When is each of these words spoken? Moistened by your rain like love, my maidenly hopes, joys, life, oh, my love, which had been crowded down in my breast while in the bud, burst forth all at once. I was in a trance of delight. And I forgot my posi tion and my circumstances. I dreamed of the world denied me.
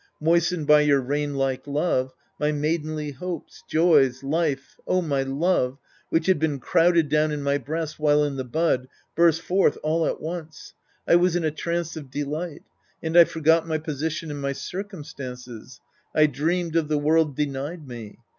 Moistened 0.19 0.65
by 0.65 0.81
your 0.81 0.99
rain 0.99 1.35
like 1.35 1.67
love, 1.67 2.11
my 2.39 2.51
maidenly 2.51 3.11
hopes, 3.11 3.63
joys, 3.69 4.23
life, 4.23 4.75
oh, 4.87 4.99
my 4.99 5.21
love, 5.21 5.77
which 6.09 6.25
had 6.25 6.39
been 6.39 6.59
crowded 6.59 7.07
down 7.07 7.31
in 7.31 7.43
my 7.43 7.55
breast 7.59 7.99
while 7.99 8.23
in 8.23 8.35
the 8.35 8.43
bud, 8.43 8.87
burst 9.15 9.43
forth 9.43 9.77
all 9.83 10.07
at 10.07 10.19
once. 10.19 10.73
I 11.07 11.17
was 11.17 11.35
in 11.35 11.43
a 11.43 11.51
trance 11.51 11.95
of 11.95 12.09
delight. 12.09 12.63
And 13.03 13.15
I 13.15 13.25
forgot 13.25 13.67
my 13.67 13.77
posi 13.77 14.09
tion 14.09 14.31
and 14.31 14.41
my 14.41 14.53
circumstances. 14.53 15.79
I 16.15 16.25
dreamed 16.25 16.75
of 16.75 16.87
the 16.87 16.97
world 16.97 17.35
denied 17.35 17.87
me. 17.87 18.17